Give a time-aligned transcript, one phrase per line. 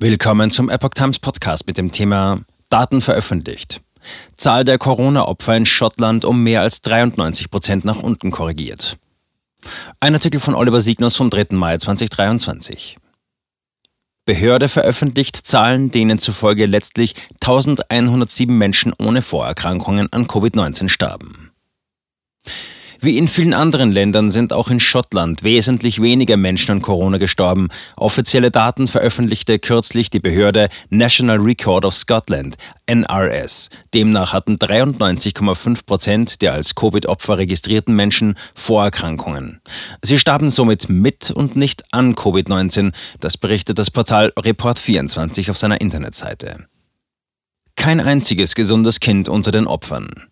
[0.00, 3.80] Willkommen zum Epoch Times Podcast mit dem Thema Daten veröffentlicht.
[4.36, 8.96] Zahl der Corona-Opfer in Schottland um mehr als 93 Prozent nach unten korrigiert.
[9.98, 11.46] Ein Artikel von Oliver Signus vom 3.
[11.50, 12.96] Mai 2023.
[14.24, 21.50] Behörde veröffentlicht Zahlen, denen zufolge letztlich 1107 Menschen ohne Vorerkrankungen an Covid-19 starben.
[23.00, 27.68] Wie in vielen anderen Ländern sind auch in Schottland wesentlich weniger Menschen an Corona gestorben.
[27.96, 32.56] Offizielle Daten veröffentlichte kürzlich die Behörde National Record of Scotland,
[32.86, 33.68] NRS.
[33.94, 39.60] Demnach hatten 93,5 Prozent der als Covid-Opfer registrierten Menschen Vorerkrankungen.
[40.02, 42.92] Sie starben somit mit und nicht an Covid-19.
[43.20, 46.66] Das berichtet das Portal Report24 auf seiner Internetseite.
[47.76, 50.28] Kein einziges gesundes Kind unter den Opfern.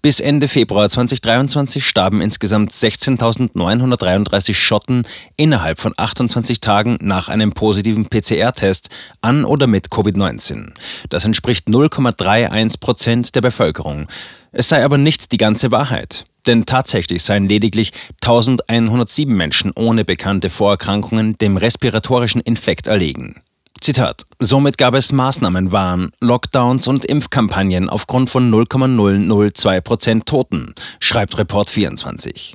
[0.00, 5.04] Bis Ende Februar 2023 starben insgesamt 16.933 Schotten
[5.36, 10.72] innerhalb von 28 Tagen nach einem positiven PCR-Test an oder mit Covid-19.
[11.08, 14.06] Das entspricht 0,31 Prozent der Bevölkerung.
[14.52, 16.24] Es sei aber nicht die ganze Wahrheit.
[16.46, 23.42] Denn tatsächlich seien lediglich 1107 Menschen ohne bekannte Vorerkrankungen dem respiratorischen Infekt erlegen.
[23.80, 24.22] Zitat.
[24.38, 32.54] Somit gab es Maßnahmenwahn, Lockdowns und Impfkampagnen aufgrund von 0,002 Prozent Toten, schreibt Report 24.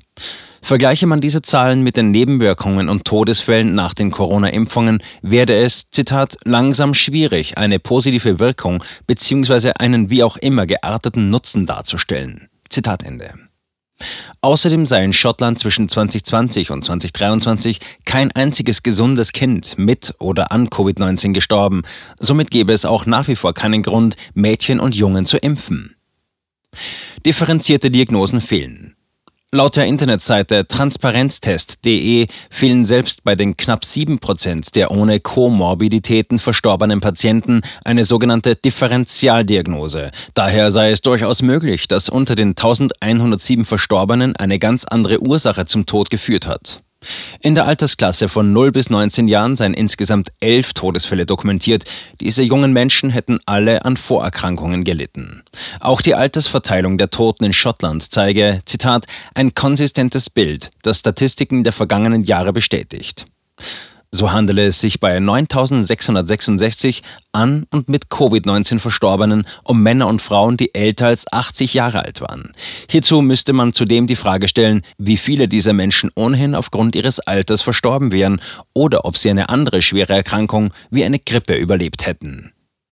[0.61, 6.37] Vergleiche man diese Zahlen mit den Nebenwirkungen und Todesfällen nach den Corona-Impfungen, werde es, Zitat,
[6.45, 9.73] langsam schwierig, eine positive Wirkung bzw.
[9.77, 12.47] einen wie auch immer gearteten Nutzen darzustellen.
[12.69, 13.33] Zitat Ende.
[14.41, 20.69] Außerdem sei in Schottland zwischen 2020 und 2023 kein einziges gesundes Kind mit oder an
[20.69, 21.83] Covid-19 gestorben.
[22.19, 25.95] Somit gäbe es auch nach wie vor keinen Grund, Mädchen und Jungen zu impfen.
[27.25, 28.95] Differenzierte Diagnosen fehlen.
[29.53, 37.61] Laut der Internetseite transparenztest.de fehlen selbst bei den knapp 7% der ohne Komorbiditäten verstorbenen Patienten
[37.85, 40.09] eine sogenannte Differentialdiagnose.
[40.33, 45.85] Daher sei es durchaus möglich, dass unter den 1107 Verstorbenen eine ganz andere Ursache zum
[45.85, 46.79] Tod geführt hat.
[47.39, 51.85] In der Altersklasse von 0 bis 19 Jahren seien insgesamt elf Todesfälle dokumentiert.
[52.19, 55.43] Diese jungen Menschen hätten alle an Vorerkrankungen gelitten.
[55.79, 61.73] Auch die Altersverteilung der Toten in Schottland zeige, Zitat, ein konsistentes Bild, das Statistiken der
[61.73, 63.25] vergangenen Jahre bestätigt.
[64.15, 67.01] So handele es sich bei 9666
[67.31, 72.21] an und mit Covid-19 Verstorbenen um Männer und Frauen, die älter als 80 Jahre alt
[72.21, 72.51] waren.
[72.87, 77.63] Hierzu müsste man zudem die Frage stellen, wie viele dieser Menschen ohnehin aufgrund ihres Alters
[77.63, 78.39] verstorben wären
[78.73, 82.52] oder ob sie eine andere schwere Erkrankung wie eine Grippe überlebt hätten.